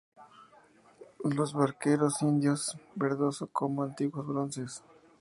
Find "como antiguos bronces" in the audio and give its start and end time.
3.53-4.83